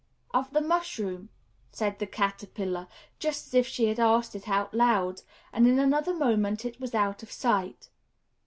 "Of 0.33 0.49
the 0.49 0.61
mushroom," 0.61 1.29
said 1.71 1.99
the 1.99 2.07
Caterpillar, 2.07 2.87
just 3.19 3.45
as 3.45 3.53
if 3.53 3.67
she 3.67 3.85
had 3.85 3.99
asked 3.99 4.33
it 4.33 4.47
aloud; 4.47 5.21
and 5.53 5.67
in 5.67 5.77
another 5.77 6.15
moment, 6.15 6.65
it 6.65 6.79
was 6.81 6.95
out 6.95 7.21
of 7.21 7.31
sight. 7.31 7.89